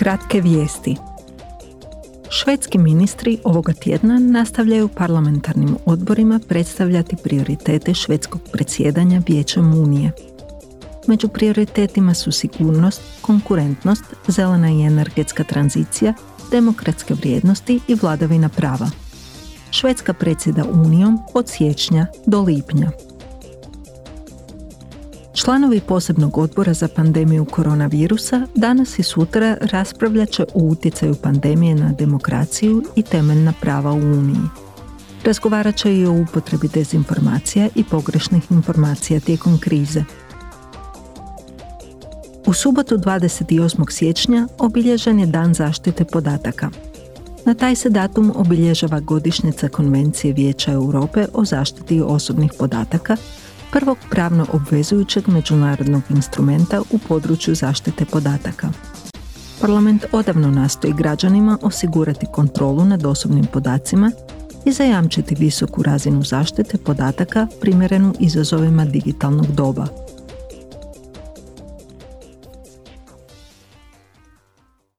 Kratke 0.00 0.40
vijesti. 0.40 0.96
Švedski 2.30 2.78
ministri 2.78 3.38
ovoga 3.44 3.72
tjedna 3.72 4.18
nastavljaju 4.18 4.88
parlamentarnim 4.88 5.76
odborima 5.86 6.40
predstavljati 6.48 7.16
prioritete 7.16 7.94
švedskog 7.94 8.40
predsjedanja 8.52 9.22
Vijećem 9.28 9.74
Unije. 9.74 10.12
Među 11.06 11.28
prioritetima 11.28 12.14
su 12.14 12.32
sigurnost, 12.32 13.02
konkurentnost, 13.20 14.04
zelena 14.28 14.70
i 14.70 14.82
energetska 14.82 15.44
tranzicija, 15.44 16.14
demokratske 16.50 17.14
vrijednosti 17.14 17.80
i 17.88 17.94
vladavina 18.02 18.48
prava. 18.48 18.90
Švedska 19.70 20.12
predsjeda 20.12 20.64
Unijom 20.64 21.18
od 21.34 21.48
siječnja 21.48 22.06
do 22.26 22.42
lipnja. 22.42 22.90
Članovi 25.44 25.80
posebnog 25.80 26.38
odbora 26.38 26.74
za 26.74 26.88
pandemiju 26.88 27.44
koronavirusa 27.44 28.46
danas 28.54 28.98
i 28.98 29.02
sutra 29.02 29.56
raspravljat 29.60 30.30
će 30.30 30.42
o 30.42 30.46
utjecaju 30.54 31.14
pandemije 31.22 31.74
na 31.74 31.92
demokraciju 31.92 32.82
i 32.96 33.02
temeljna 33.02 33.52
prava 33.60 33.92
u 33.92 33.96
Uniji. 33.96 34.42
Razgovarat 35.24 35.76
će 35.76 35.96
i 35.96 36.06
o 36.06 36.12
upotrebi 36.12 36.68
dezinformacija 36.68 37.68
i 37.74 37.84
pogrešnih 37.84 38.50
informacija 38.50 39.20
tijekom 39.20 39.58
krize. 39.58 40.04
U 42.46 42.52
subotu 42.52 42.98
28. 42.98 43.90
siječnja 43.90 44.48
obilježen 44.58 45.20
je 45.20 45.26
Dan 45.26 45.54
zaštite 45.54 46.04
podataka. 46.04 46.70
Na 47.44 47.54
taj 47.54 47.76
se 47.76 47.90
datum 47.90 48.32
obilježava 48.36 49.00
godišnjica 49.00 49.68
Konvencije 49.68 50.32
Vijeća 50.32 50.72
Europe 50.72 51.26
o 51.32 51.44
zaštiti 51.44 52.00
osobnih 52.00 52.52
podataka 52.58 53.16
prvog 53.72 53.98
pravno 54.10 54.46
obvezujućeg 54.52 55.28
međunarodnog 55.28 56.02
instrumenta 56.10 56.80
u 56.90 56.98
području 56.98 57.54
zaštite 57.54 58.04
podataka. 58.04 58.68
Parlament 59.60 60.04
odavno 60.12 60.50
nastoji 60.50 60.92
građanima 60.92 61.58
osigurati 61.62 62.26
kontrolu 62.32 62.84
nad 62.84 63.06
osobnim 63.06 63.46
podacima 63.52 64.12
i 64.64 64.72
zajamčiti 64.72 65.34
visoku 65.34 65.82
razinu 65.82 66.22
zaštite 66.22 66.78
podataka 66.78 67.46
primjerenu 67.60 68.14
izazovima 68.20 68.84
digitalnog 68.84 69.46
doba. 69.46 69.86